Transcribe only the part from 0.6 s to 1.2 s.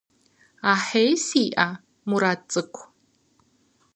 Ахьей